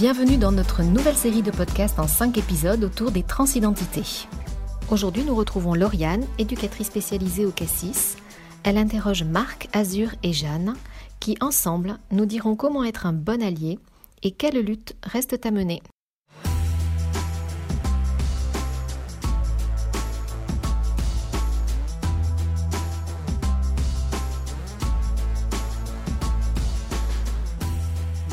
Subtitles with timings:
[0.00, 4.26] Bienvenue dans notre nouvelle série de podcasts en 5 épisodes autour des transidentités.
[4.90, 8.16] Aujourd'hui, nous retrouvons Lauriane, éducatrice spécialisée au Cassis.
[8.62, 10.74] Elle interroge Marc, Azur et Jeanne,
[11.20, 13.78] qui ensemble nous diront comment être un bon allié
[14.22, 15.82] et quelles luttes restent à mener.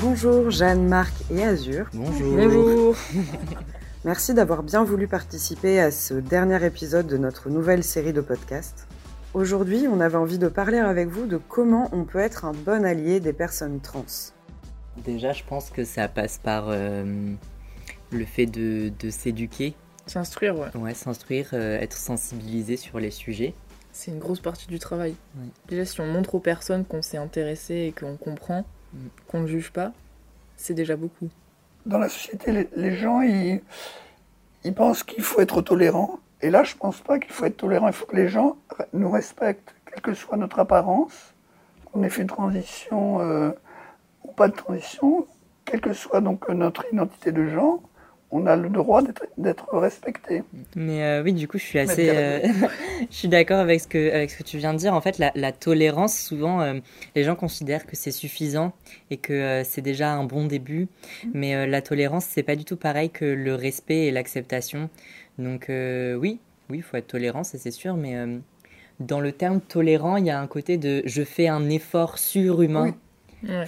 [0.10, 1.90] Bonjour Jeanne, Marc et Azur.
[1.94, 2.96] Bonjour.
[4.06, 8.88] Merci d'avoir bien voulu participer à ce dernier épisode de notre nouvelle série de podcasts.
[9.34, 12.86] Aujourd'hui, on avait envie de parler avec vous de comment on peut être un bon
[12.86, 14.06] allié des personnes trans.
[15.04, 17.04] Déjà, je pense que ça passe par euh,
[18.12, 19.76] le fait de, s'éduquer.
[20.06, 20.70] S'instruire, ouais.
[20.78, 23.54] Ouais, s'instruire, euh, être sensibilisé sur les sujets.
[23.92, 25.16] C'est une grosse partie du travail.
[25.68, 28.66] Déjà, si on montre aux personnes qu'on s'est intéressé et qu'on comprend,
[29.28, 29.92] qu'on ne juge pas,
[30.56, 31.30] c'est déjà beaucoup.
[31.86, 33.62] Dans la société, les, gens, ils,
[34.64, 36.20] ils pensent qu'il faut être tolérant.
[36.42, 37.88] Et là, je ne pense pas qu'il faut être tolérant.
[37.88, 38.58] Il faut que les gens
[38.94, 41.34] nous respectent, quelle que soit notre apparence,
[41.86, 43.52] qu'on ait fait une transition euh,
[44.24, 45.26] ou pas de transition,
[45.66, 47.82] quelle que soit donc notre identité de genre
[48.32, 49.02] on a le droit
[49.38, 50.44] d'être respecté.
[50.76, 52.40] Mais euh, oui, du coup, je suis assez, euh,
[53.10, 54.94] je suis d'accord avec ce que avec ce que tu viens de dire.
[54.94, 56.80] En fait, la, tolérance, souvent, euh,
[57.16, 58.74] les gens considèrent que c'est suffisant
[59.12, 60.88] et que c'est déjà un bon début.
[61.24, 61.30] Mm.
[61.34, 64.90] Mais la tolérance, c'est pas du tout pareil que le respect et l'acceptation.
[65.38, 66.40] Donc oui,
[66.70, 67.96] oui, il faut être tolérant, ça c'est sûr.
[67.96, 68.16] Mais
[69.00, 72.94] dans le terme tolérant, il y a un côté de je fais un effort surhumain.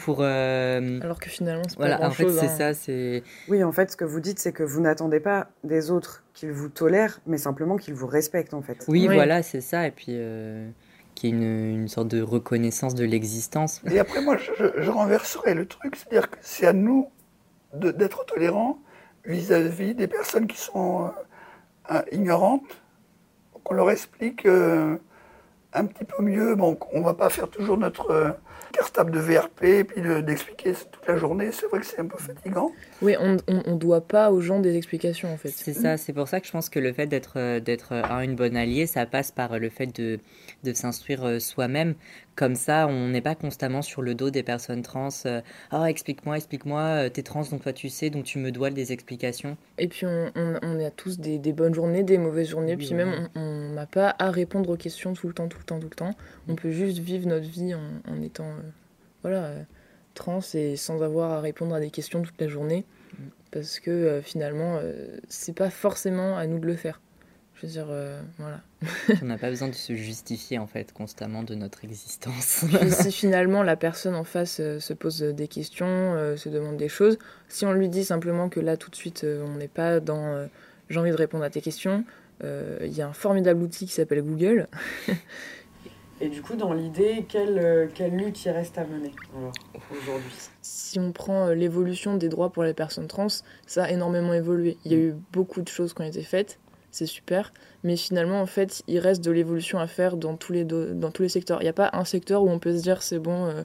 [0.03, 2.39] Pour, euh, Alors que finalement, c'est pas voilà, grand en fait, chose.
[2.39, 2.57] c'est hein.
[2.57, 2.73] ça.
[2.73, 3.23] C'est...
[3.47, 6.51] Oui, en fait, ce que vous dites, c'est que vous n'attendez pas des autres qu'ils
[6.51, 8.83] vous tolèrent, mais simplement qu'ils vous respectent, en fait.
[8.87, 9.85] Oui, voilà, c'est ça.
[9.85, 10.67] Et puis, euh,
[11.13, 13.81] qu'il y ait une, une, sorte de reconnaissance de l'existence.
[13.89, 17.09] Et après, moi, je, je renverserai le truc, c'est-à-dire que c'est à nous
[17.73, 18.79] de, d'être tolérants
[19.25, 21.11] vis-à-vis des personnes qui sont
[21.91, 22.81] euh, ignorantes,
[23.63, 24.97] qu'on leur explique euh,
[25.73, 26.55] un petit peu mieux.
[26.55, 28.37] Bon, on va pas faire toujours notre
[28.71, 32.17] cartable de VRP et puis d'expliquer toute la journée, c'est vrai que c'est un peu
[32.17, 32.71] fatigant.
[33.01, 35.49] Oui, on ne doit pas aux gens des explications en fait.
[35.49, 38.35] C'est ça, c'est pour ça que je pense que le fait d'être euh, d'être une
[38.35, 40.19] bonne alliée, ça passe par le fait de,
[40.63, 41.95] de s'instruire euh, soi-même.
[42.35, 45.09] Comme ça, on n'est pas constamment sur le dos des personnes trans.
[45.25, 45.41] Euh,
[45.71, 48.93] ah, oh, explique-moi, explique-moi, t'es trans donc toi tu sais, donc tu me dois des
[48.93, 49.57] explications.
[49.77, 53.27] Et puis on, on, a tous des, des, bonnes journées, des mauvaises journées, puis même
[53.35, 55.95] on n'a pas à répondre aux questions tout le temps, tout le temps, tout le
[55.95, 56.15] temps.
[56.47, 58.53] On peut juste vivre notre vie en, en étant
[59.21, 59.63] voilà, euh,
[60.13, 62.85] trans et sans avoir à répondre à des questions toute la journée.
[63.13, 63.23] Mm.
[63.51, 67.01] Parce que euh, finalement, euh, c'est pas forcément à nous de le faire.
[67.55, 67.87] Je veux dire,
[68.37, 68.61] voilà.
[69.21, 72.63] On n'a pas besoin de se justifier en fait constamment de notre existence.
[72.89, 77.19] si finalement la personne en face se pose des questions, se demande des choses,
[77.49, 80.47] si on lui dit simplement que là tout de suite on n'est pas dans
[80.89, 82.05] j'ai envie de répondre à tes questions,
[82.41, 84.67] il y a un formidable outil qui s'appelle Google
[86.21, 89.13] Et du coup, dans l'idée, quelle, euh, quelle lutte il reste à mener
[89.89, 90.31] aujourd'hui?
[90.61, 93.27] Si on prend euh, l'évolution des droits pour les personnes trans,
[93.65, 94.77] ça a énormément évolué.
[94.83, 96.59] Il y a eu beaucoup de choses qui ont été faites,
[96.91, 100.65] c'est super, mais finalement, en fait, il reste de l'évolution à faire dans tous les,
[100.65, 101.61] dans tous les secteurs.
[101.61, 103.63] Il n'y a pas un secteur où on peut se dire c'est bon, euh,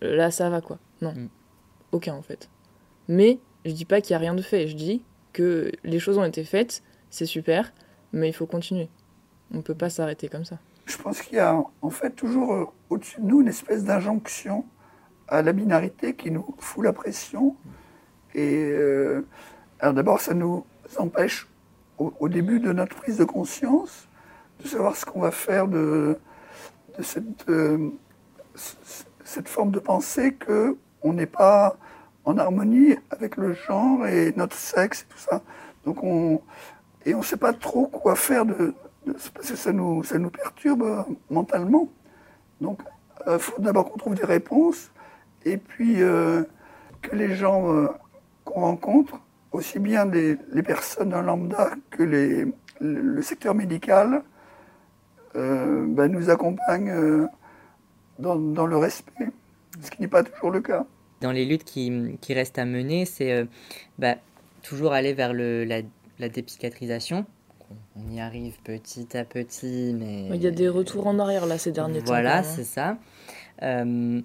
[0.00, 0.78] là ça va quoi.
[1.02, 1.28] Non, mm.
[1.92, 2.48] aucun en fait.
[3.08, 5.02] Mais je dis pas qu'il n'y a rien de fait, je dis
[5.34, 7.70] que les choses ont été faites, c'est super,
[8.16, 8.88] mais il faut continuer.
[9.52, 10.58] On ne peut pas s'arrêter comme ça.
[10.86, 14.64] Je pense qu'il y a en fait toujours euh, au-dessus de nous une espèce d'injonction
[15.28, 17.56] à la binarité qui nous fout la pression.
[18.34, 19.26] Et euh,
[19.80, 20.64] alors d'abord, ça nous
[20.98, 21.48] empêche
[21.98, 24.08] au, début de notre prise de conscience
[24.62, 26.18] de savoir ce qu'on va faire de,
[27.00, 27.90] cette, euh,
[29.24, 31.76] cette forme de pensée que on n'est pas
[32.24, 35.42] en harmonie avec le genre et notre sexe et tout ça.
[35.84, 36.42] Donc on
[37.06, 38.74] et on ne sait pas trop quoi faire de,
[39.34, 41.88] parce que ça nous, ça nous perturbe euh, mentalement.
[42.60, 42.80] Donc,
[43.24, 44.90] il euh, faut d'abord qu'on trouve des réponses,
[45.44, 46.42] et puis euh,
[47.02, 47.86] que les gens
[48.44, 49.20] qu'on rencontre,
[49.52, 52.46] aussi bien les, les, personnes en lambda que les,
[52.80, 54.22] le secteur médical,
[55.34, 57.28] ben, nous accompagnent
[58.18, 59.28] dans, dans, le respect,
[59.82, 60.86] ce qui n'est pas toujours le cas.
[61.20, 63.46] Dans les luttes qui, qui restent à mener, c'est
[63.98, 64.14] bah,
[64.62, 65.82] toujours aller vers le, la,
[66.18, 67.26] la dépsychiatrisation,
[67.96, 70.28] on y arrive petit à petit, mais...
[70.32, 72.06] Il y a des retours en arrière, là, ces derniers temps.
[72.06, 72.98] Voilà, c'est ça.
[73.62, 74.20] Euh,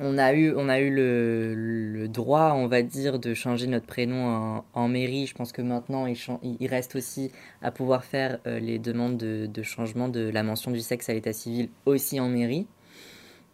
[0.00, 4.62] on a eu, on a eu le, droit, on va dire, de changer notre prénom
[4.72, 5.26] en, mairie.
[5.26, 6.16] Je pense que maintenant, il,
[6.60, 7.30] il, reste aussi
[7.62, 11.32] à pouvoir faire euh, les demandes de, changement de la mention du sexe à l'état
[11.32, 12.66] civil aussi en mairie.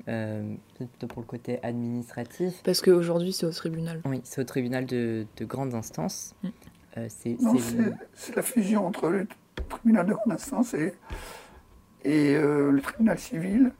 [0.08, 2.62] euh, plutôt pour le côté administratif.
[2.64, 4.00] Parce qu'aujourd'hui, c'est au tribunal.
[4.04, 6.34] Oui, c'est au tribunal de, de grande instance.
[6.42, 6.48] Mm.
[6.96, 7.36] Euh, c'est,
[8.34, 9.26] la fusion entre le
[9.68, 10.92] tribunal de grande instance et,
[12.04, 13.72] et euh, le tribunal civil.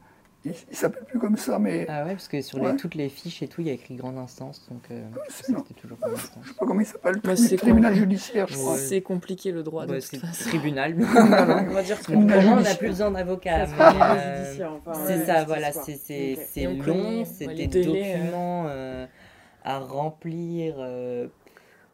[0.43, 3.09] Il, il s'appelle plus comme ça, mais Ah ouais, parce que sur les- toutes les
[3.09, 5.59] fiches et tout, il y a écrit grande instance, donc euh, c'est- ça, non.
[5.67, 6.43] c'était toujours grande instance.
[6.43, 8.75] je sais pas comment il s'appelle, le Bah, tribunal judiciaire, je crois.
[8.75, 10.49] C'est compliqué le droit, de Ouais, toute c'est façon.
[10.49, 10.95] tribunal.
[10.99, 12.23] On va dire moi,
[12.57, 13.67] on n'a plus besoin d'avocat.
[13.67, 16.45] Euh, enfin, c'est ouais, ça, voilà, c'est c'est- Ok.
[16.49, 19.05] c'est Et on long, c'est des délais, documents euh,
[19.63, 20.75] à remplir.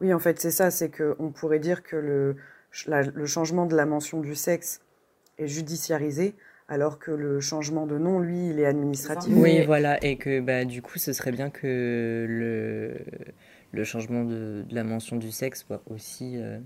[0.01, 2.35] Oui, en fait, c'est ça, c'est qu'on pourrait dire que le,
[2.88, 4.81] la- le changement de la mention du sexe
[5.38, 6.35] est judiciarisé,
[6.67, 9.33] alors que le changement de nom, lui, il est administratif.
[9.35, 9.65] Oui.
[9.65, 12.94] Voilà, et que bah, du coup, ce serait bien que le,
[13.71, 16.59] le changement de, de la mention du sexe soit aussi euh,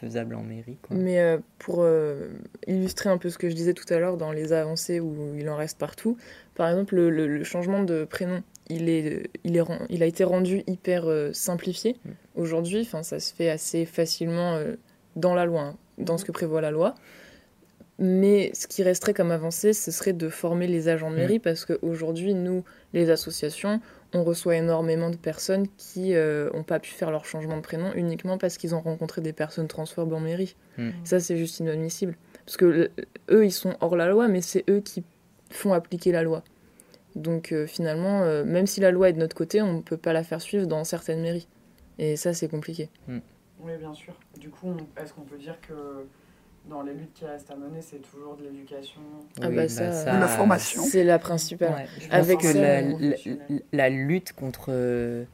[0.00, 0.78] faisable en mairie.
[0.82, 0.96] Quoi.
[0.96, 2.28] Mais euh, pour euh,
[2.66, 5.48] illustrer un peu ce que je disais tout à l'heure dans les avancées où il
[5.50, 6.16] en reste partout,
[6.54, 10.06] par exemple, le, le- le changement de prénom, il, est, il, est, ren- il a
[10.06, 11.96] été rendu hyper euh, simplifié.
[12.04, 12.10] Mm.
[12.36, 14.74] Aujourd'hui, enfin, ça se fait assez facilement euh,
[15.16, 16.94] dans la loi, hein, dans ce que prévoit la loi.
[17.98, 21.64] Mais ce qui resterait comme avancée, ce serait de former les agents de mairie parce
[21.64, 23.80] qu'aujourd'hui, nous, les associations,
[24.12, 28.36] on reçoit énormément de personnes qui n'ont pas pu faire leur changement de prénom uniquement
[28.36, 30.56] parce qu'ils ont rencontré des personnes transphobes en mairie.
[30.76, 30.90] Mm.
[31.04, 32.16] Ça, c'est juste inadmissible.
[32.44, 32.90] Parce que le-
[33.30, 35.02] eux, ils sont hors la loi, mais c'est eux qui
[35.50, 36.44] font appliquer la loi.
[37.16, 39.96] Donc euh, finalement, euh, même si la loi est de notre côté, on ne peut
[39.96, 41.48] pas la faire suivre dans certaines mairies.
[41.98, 42.90] Et ça, c'est compliqué.
[43.08, 44.14] Oui, bien sûr.
[44.38, 46.06] Du coup, est-ce qu'on peut dire que
[46.68, 49.00] dans les luttes qui restent à mener, c'est toujours de l'éducation?
[49.40, 50.82] Ah bah ça, De la formation.
[50.82, 51.72] C'est la principale.
[51.72, 53.16] Ouais, je pense Avec que ça, la, la,
[53.72, 55.24] la lutte contre euh,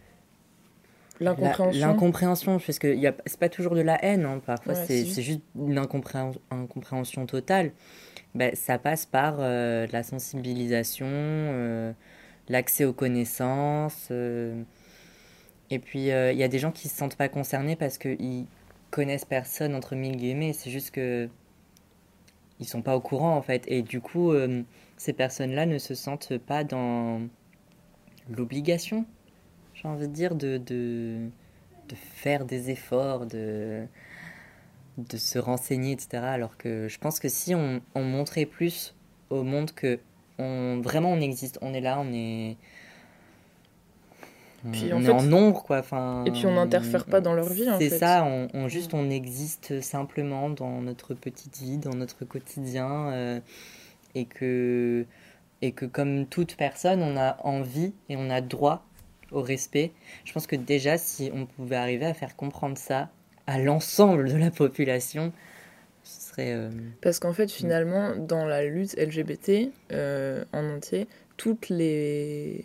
[1.23, 1.87] L'incompréhension.
[1.87, 5.23] l'incompréhension, parce que y a- c'est pas toujours de la haine, hein, parfois Ouais, c'est
[5.23, 7.73] juste une incompréhen- incompréhension totale.
[8.35, 11.93] Ben, ça passe par euh, la sensibilisation, euh,
[12.49, 14.09] l'accès aux connaissances.
[14.11, 14.63] euh,
[15.71, 18.47] et puis il y a des gens qui se sentent pas concernés parce qu'ils
[18.91, 20.53] connaissent personne, entre mille guillemets.
[20.53, 21.29] C'est juste que
[22.61, 23.65] ils sont pas au courant en fait.
[23.69, 24.33] Et du coup,
[24.99, 27.21] ces personnes-là ne se sentent pas dans
[28.31, 29.05] l'obligation,
[29.83, 31.29] j'ai envie de dire, de, de,
[31.89, 33.85] de faire des efforts, de,
[34.99, 36.23] de se renseigner, etc.
[36.25, 38.95] Alors que je pense que si on, on montrait plus
[39.31, 39.99] au monde que
[40.39, 42.57] on, vraiment on existe, on est là, on est.
[44.65, 45.79] On, Puis, en on est fait- en nombre, quoi.
[45.81, 48.95] Enfin, Et puis, on n'interfère pas dans leur vie, en C'est ça, on, on- juste
[48.95, 53.09] on existe simplement dans notre petite vie, dans notre quotidien.
[53.13, 53.41] euh,
[54.15, 55.05] et, que,
[55.63, 58.85] et que, comme toute personne, on a envie et on a droit
[59.33, 59.93] au respect.
[60.25, 63.11] Je pense que déjà, si on pouvait arriver à faire comprendre ça
[63.47, 65.33] à l'ensemble de la population,
[66.05, 66.53] ce serait.
[66.55, 66.71] euh,
[67.01, 71.07] Parce qu'en fait, finalement, dans la lutte LGBT euh, en entier,
[71.37, 72.65] toutes les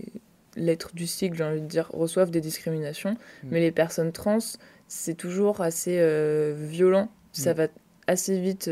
[0.55, 3.11] lettres du cycle, j'ai envie de dire, reçoivent des discriminations.
[3.43, 3.47] Mm.
[3.51, 4.39] Mais les personnes trans,
[4.87, 7.09] c'est toujours assez euh, violent.
[7.31, 7.57] Ça Mm.
[7.57, 7.67] va
[8.07, 8.69] assez vite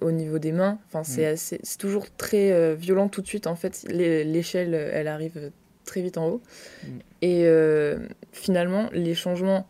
[0.00, 0.78] au niveau des mains.
[0.86, 1.32] Enfin, c'est Mm.
[1.34, 3.46] assez- c'est toujours très euh, violent tout de suite.
[3.46, 5.50] En fait, L'é- l'échelle, elle arrive
[5.84, 6.42] très vite en haut.
[6.82, 6.88] Mm.
[7.22, 7.98] Et euh,
[8.32, 9.66] finalement, les changements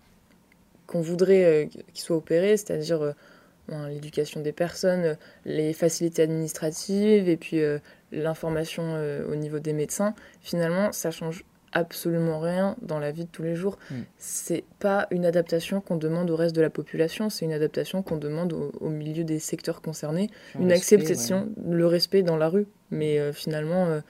[0.87, 3.12] qu'on voudrait euh, qu'ils soient opérés, c'est-à-dire euh,
[3.68, 7.62] ben, l'éducation des personnes, les facilités administratives et puis
[8.12, 11.44] l'information au niveau des médecins, finalement, ça change
[11.75, 13.78] absolument rien dans la vie de tous les jours.
[13.90, 13.94] Mm.
[14.16, 18.16] C'est pas une adaptation qu'on demande au reste de la population, c'est une adaptation qu'on
[18.16, 22.66] demande au, au milieu des secteurs concernés, une respect, acceptation, le respect dans la rue.
[22.90, 24.00] Mais euh, finalement, euh,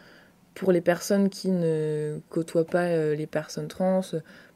[0.54, 4.00] pour les personnes qui ne côtoient pas euh, les personnes trans,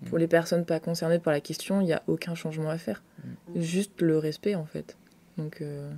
[0.06, 0.20] pour Mm.
[0.20, 3.02] les personnes pas concernées par la question, il n'y a aucun changement à faire.
[3.24, 3.60] Mm.
[3.60, 4.96] Juste le respect, en fait.
[5.38, 5.90] Donc, euh,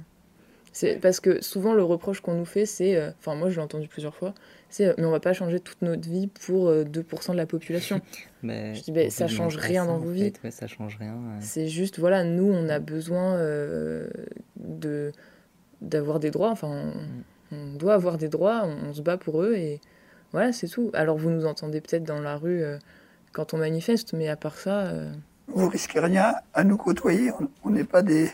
[0.73, 2.97] c'est parce que souvent, le reproche qu'on nous fait, c'est.
[2.97, 4.33] euh, Enfin, moi, je l'ai entendu plusieurs fois,
[4.71, 7.47] c'est euh, mais on va pas changer toute notre vie pour euh, 2% de la
[7.47, 8.01] population.
[8.43, 10.33] Mais Je dis, au ça change rien dans vos vies.
[10.45, 11.13] ouais, ça change rien.
[11.15, 11.41] ouais.
[11.41, 13.37] C'est juste, voilà, nous, on a besoin
[14.57, 15.13] de
[15.83, 16.51] d'avoir des droits.
[16.51, 16.93] Enfin, on
[17.81, 19.81] doit avoir des droits, on, on se bat pour eux et
[20.33, 20.91] voilà, c'est tout.
[20.95, 22.79] Alors, vous nous entendez peut-être dans la rue euh,
[23.33, 25.13] quand on manifeste, mais à part ça, euh,
[25.49, 27.33] Vous risquez rien à nous côtoyer.
[27.65, 28.25] On- n'est pas des,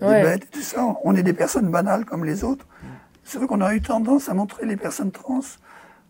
[0.00, 0.22] des Ouais.
[0.22, 0.96] bêtes et tout ça.
[1.04, 2.66] On est des personnes banales comme les autres.
[3.22, 5.40] C'est vrai qu'on a eu tendance à montrer les personnes trans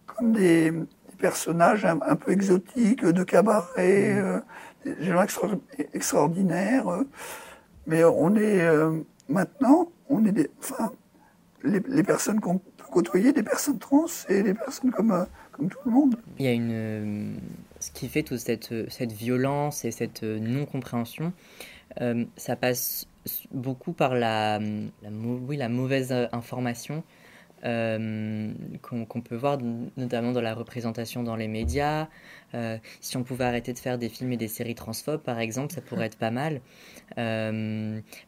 [0.06, 4.40] comme des, des personnages un, un peu exotiques, de cabaret, euh,
[4.84, 5.48] des gens extra-
[5.92, 6.86] extraordinaires.
[7.86, 10.92] mais on est euh, maintenant, on est des, enfin,
[11.62, 12.60] les, les personnes qu'on
[12.96, 15.24] côtoyer, des personnes trans, et des personnes comme, euh,
[15.58, 16.16] tout le monde.
[16.38, 16.70] Il y a une.
[16.72, 17.34] euh,
[17.78, 21.32] ce qui fait toute cette, euh, cette violence et cette non-compréhension,
[22.36, 23.06] ça passe
[23.52, 24.60] beaucoup par la,
[25.46, 27.04] oui, la mauvaise information.
[27.62, 29.58] qu'on peut voir
[29.96, 32.08] notamment dans la représentation dans les médias.
[33.00, 35.80] Si on pouvait arrêter de faire des films et des séries transphobes, par exemple, ça
[35.80, 36.60] pourrait être pas mal.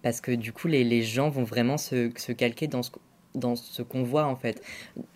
[0.02, 2.90] Parce que du coup, les, les, gens vont vraiment se, se calquer dans ce,
[3.34, 4.62] dans ce qu'on voit en fait.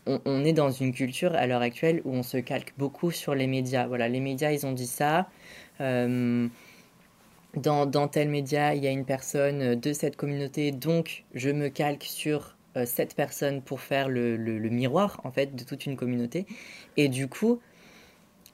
[0.07, 3.47] On, est dans une culture à l'heure actuelle où on se calque beaucoup sur les
[3.47, 3.87] médias.
[3.87, 5.29] Voilà, les médias, ils ont dit ça.
[5.81, 6.49] Euh,
[7.57, 12.05] dans, tel média, il y a une personne de cette communauté, donc je me calque
[12.05, 14.37] sur euh, cette personne pour faire le,
[14.71, 16.47] miroir en fait de toute une communauté.
[16.97, 17.61] Et du coup,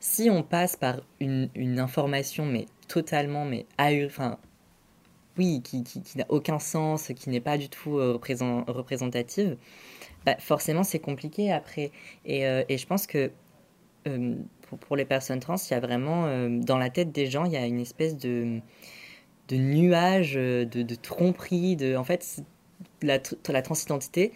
[0.01, 4.39] si on passe par une, information mais totalement mais enfin
[5.39, 9.57] oui, qui, qui, qui n'a aucun sens, qui n'est pas du tout euh, représent, représentative,
[10.27, 11.93] bah, forcément c'est compliqué après.
[12.25, 13.31] Et, euh, et, je pense que
[14.07, 17.45] euh, pour, pour, les personnes trans, il y a vraiment, dans la tête des gens,
[17.45, 18.61] il y a une espèce de,
[19.49, 22.43] de nuage, de, de tromperie, de, en fait,
[23.03, 23.19] la,
[23.49, 24.33] la transidentité,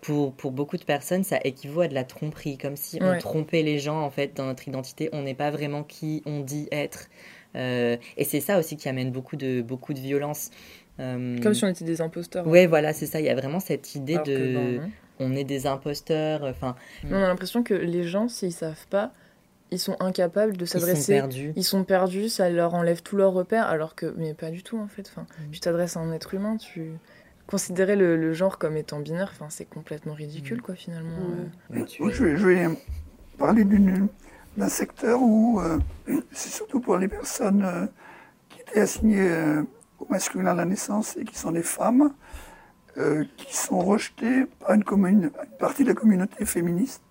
[0.00, 3.62] pour, pour, beaucoup de personnes, ça équivaut à de la tromperie, comme si on trompait
[3.62, 5.10] les gens en fait dans notre identité.
[5.12, 7.08] On n'est pas vraiment qui on dit être.
[7.56, 10.50] Euh, et c'est ça aussi qui amène beaucoup de, beaucoup de violence.
[10.98, 12.46] Euh, comme si on était des imposteurs.
[12.46, 13.20] Ouais, voilà, c'est ça.
[13.20, 14.78] Il y a vraiment cette idée Alors de.
[14.78, 14.90] Non.
[15.22, 16.44] On est des imposteurs.
[16.44, 16.76] Enfin.
[17.10, 19.12] On a l'impression que les gens, s'ils savent pas,
[19.70, 21.14] ils sont incapables de s'adresser.
[21.14, 21.52] Ils sont perdus.
[21.56, 24.14] Ils sont perdus, ça leur enlève tous leurs repères, alors que.
[24.16, 25.10] Mais pas du tout, en fait.
[25.10, 25.50] Enfin, mmh.
[25.52, 26.92] Tu t'adresses à un être humain, tu
[27.46, 30.62] considérer le, le, genre comme étant binaire, enfin, c'est complètement ridicule, mmh.
[30.62, 31.18] quoi, finalement.
[31.18, 31.76] Mmh.
[31.76, 31.84] Euh...
[32.12, 32.68] Je, vais, je, vais,
[33.38, 33.64] parler
[34.56, 35.78] d'un secteur où euh,
[36.32, 37.86] c'est surtout pour les personnes euh,
[38.48, 39.62] qui étaient assignées euh,
[39.98, 42.12] au masculin à la naissance et qui sont des femmes,
[43.36, 47.02] qui sont rejetées par une, partie de la communauté féministe,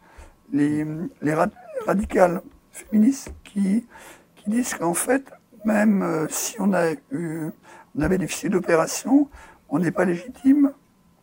[0.51, 0.86] les,
[1.22, 1.51] les rad
[1.88, 2.41] radicales
[2.72, 3.88] féministes qui,
[4.36, 5.31] qui disent qu'en fait,
[5.65, 7.50] même si on, a eu,
[7.96, 9.29] on avait bénéficié d'opérations,
[9.69, 10.74] on n'est pas légitime,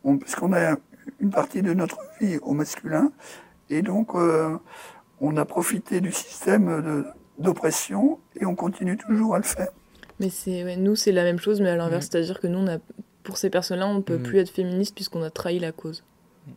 [0.02, 0.76] on, puisqu'on a
[1.20, 3.12] une partie de notre vie au masculin,
[3.70, 4.14] et donc
[5.20, 7.04] on a profité du système
[7.38, 9.68] d'oppression et on continue toujours à le faire.
[10.20, 12.10] Mais c'est ouais, nous c'est la même chose, mais à l'inverse, mmh.
[12.10, 12.78] c'est-à-dire que nous on a,
[13.22, 14.22] pour ces personnes-là, on ne peut mmh.
[14.22, 16.04] plus être féministe puisqu'on a trahi la cause.
[16.46, 16.50] Mmh.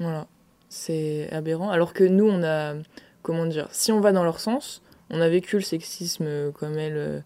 [0.00, 0.26] Voilà,
[0.68, 1.70] c'est aberrant.
[1.70, 2.74] Alors que nous on a,
[3.22, 7.22] comment dire, si on va dans leur sens, on a vécu le sexisme comme elle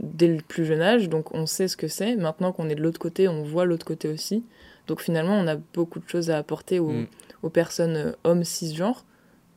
[0.00, 2.16] dès le plus jeune âge, donc on sait ce que c'est.
[2.16, 4.44] Maintenant qu'on est de l'autre côté, on voit l'autre côté aussi.
[4.86, 7.06] Donc finalement, on a beaucoup de choses à apporter aux, mm.
[7.42, 9.04] aux personnes euh, hommes cisgenres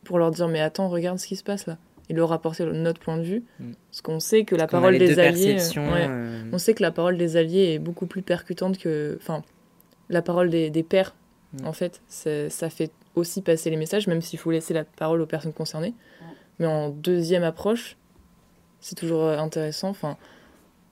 [0.04, 1.78] pour leur dire mais attends, regarde ce qui se passe là.
[2.08, 3.44] Et leur apporter notre point de vue.
[3.60, 3.72] Mm.
[3.90, 5.58] Parce qu'on sait que la Parce parole des alliés.
[5.76, 6.42] Euh, ouais, euh...
[6.52, 9.16] On sait que la parole des alliés est beaucoup plus percutante que.
[9.20, 9.42] Enfin,
[10.08, 11.14] la parole des, des pères,
[11.52, 11.66] mm.
[11.66, 15.26] en fait, ça fait aussi passer les messages, même s'il faut laisser la parole aux
[15.26, 15.94] personnes concernées.
[16.58, 17.96] Mais en deuxième approche,
[18.80, 19.88] c'est toujours euh, intéressant.
[19.90, 20.16] Enfin,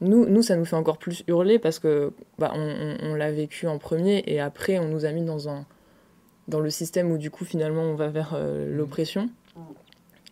[0.01, 3.33] nous, nous, ça nous fait encore plus hurler parce que bah, on, on, on l'a
[3.33, 5.67] vécu en premier et après, on nous a mis dans, un,
[6.49, 9.31] dans le système où du coup, finalement, on va vers euh, l'oppression.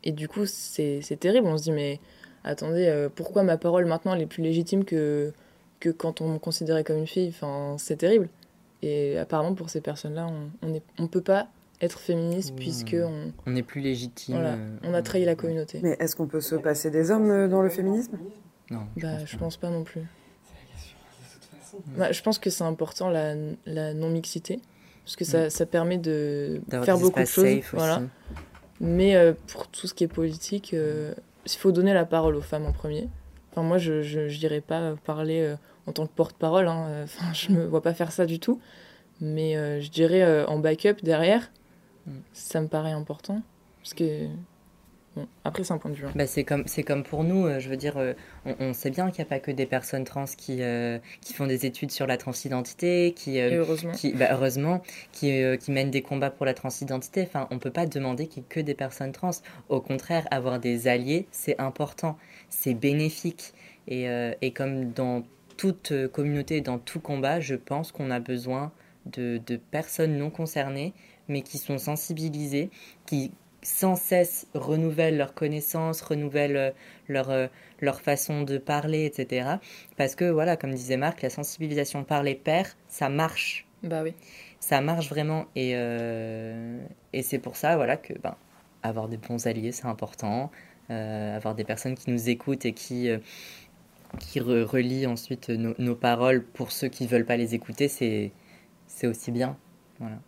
[0.03, 1.47] Et du coup, c'est terrible.
[1.47, 2.01] On se dit, mais
[2.45, 5.33] attendez, euh, pourquoi ma parole maintenant elle est plus légitime que,
[5.81, 7.29] que quand on me considérait comme une fille?
[7.29, 8.29] Enfin, c'est terrible.
[8.83, 10.29] Et apparemment, pour ces personnes-là,
[10.63, 11.49] on ne on peut pas
[11.81, 12.57] être féministe mmh.
[12.57, 14.37] puisque on, on est plus légitime.
[14.37, 15.81] Voilà, on a trahi la communauté.
[15.83, 18.19] Mais est-ce qu'on peut se passer des hommes dans le féminisme?
[18.71, 18.87] Non.
[18.97, 20.03] Je bah, pense je pense pas non plus.
[21.99, 23.35] Bah, je pense que c'est important la,
[23.67, 24.61] la non mixité
[25.07, 25.51] parce que ça, mmh.
[25.51, 27.61] ça permet de faire beaucoup de choses.
[27.73, 28.03] Voilà.
[28.81, 31.15] Mais euh, pour tout ce qui est politique, euh,
[31.47, 33.09] il faut donner la parole aux femmes en premier.
[33.53, 35.55] Enfin, moi, je n'irai pas parler euh,
[35.87, 36.67] en tant que porte-parole.
[36.67, 36.89] Hein.
[37.05, 38.61] Enfin, je me vois pas faire ça du tout.
[39.21, 41.53] Mais je dirais en backup derrière,
[42.07, 42.11] mm.
[42.33, 43.43] ça me paraît important.
[43.81, 44.27] Parce que.
[45.17, 46.05] Bon, après, c'est un point de vue.
[46.05, 46.13] Hein.
[46.15, 48.13] Bah, c'est comme, comme pour nous, euh, je veux dire, euh,
[48.45, 51.33] on, on, sait bien qu'il n'y a pas que des personnes trans qui, euh, qui
[51.33, 54.83] font des études sur la transidentité, qui, Et heureusement, qui, bah, heureusement,
[55.13, 57.23] qui, qui mènent des combats pour la transidentité.
[57.23, 59.31] Enfin, on ne peut pas demander qu'il n'y ait que des personnes trans.
[59.71, 62.19] Au contraire, avoir des alliés, c'est important,
[62.51, 63.55] c'est bénéfique.
[63.89, 64.07] Et,
[64.43, 65.23] et comme dans
[65.57, 68.73] toute communauté, dans tout combat, je pense qu'on a besoin
[69.07, 70.93] de, de, personnes non concernées,
[71.29, 72.71] mais qui sont sensibilisées,
[73.07, 73.31] qui
[73.67, 76.73] sans cesse renouvellent leurs connaissances, renouvellent
[77.09, 77.49] leur, euh,
[77.81, 79.57] leur façon de parler, etc.
[79.97, 83.67] Parce que, voilà, comme disait Marc, la sensibilisation par les pairs, ça marche.
[83.83, 84.15] Bah oui.
[84.61, 85.47] Ça marche vraiment.
[85.57, 86.79] Et, euh,
[87.13, 88.37] et c'est pour ça, voilà, que ben,
[88.85, 90.53] avoir des bons alliés, c'est important.
[90.91, 93.19] Euh, avoir des personnes qui nous écoutent et qui, euh,
[94.21, 97.89] qui re relient ensuite nos, nos paroles pour ceux qui ne veulent pas les écouter,
[97.89, 98.31] c'est
[98.87, 99.57] c'est aussi bien.
[99.99, 100.19] Voilà.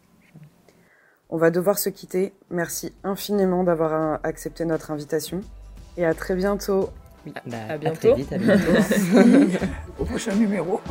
[1.31, 2.33] On va devoir se quitter.
[2.51, 5.43] Merci infiniment d'avoir accepté notre invitation.
[5.99, 6.89] Et à très bientôt.
[7.27, 8.09] Oui, bah, à bientôt.
[8.09, 8.73] À très vite, à bientôt.
[10.01, 10.81] Au prochain numéro.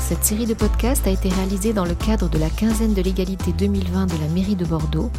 [0.00, 3.52] Cette série de podcasts a été réalisée dans le cadre de la quinzaine de l'égalité
[3.52, 5.10] 2020 de la mairie de Bordeaux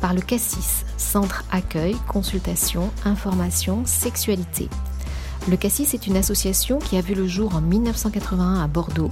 [0.00, 4.70] par le CASSIS, Centre Accueil, Consultation, Information, Sexualité.
[5.50, 9.10] Le CASSIS est une association qui a vu le jour en 1981 à Bordeaux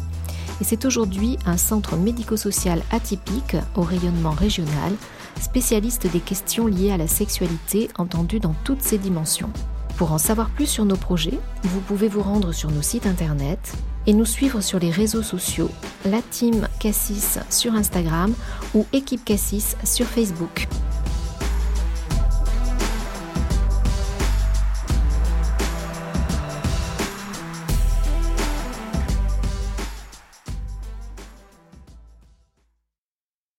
[0.62, 4.92] et c'est aujourd'hui un centre médico-social atypique au rayonnement régional,
[5.40, 9.50] spécialiste des questions liées à la sexualité entendues dans toutes ses dimensions.
[9.96, 13.72] Pour en savoir plus sur nos projets, vous pouvez vous rendre sur nos sites internet
[14.06, 15.70] et nous suivre sur les réseaux sociaux,
[16.04, 18.32] la team Cassis sur Instagram
[18.72, 20.68] ou équipe Cassis sur Facebook.